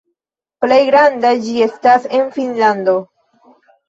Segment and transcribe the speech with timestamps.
[0.63, 2.97] Plej granda ĝi estas en Finnlando.